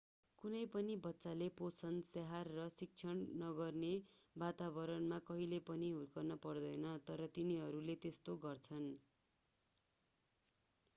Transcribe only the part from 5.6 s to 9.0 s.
पनि हुर्कनु पर्दैन तर तिनीहरूले त्यस्तो गर्छन्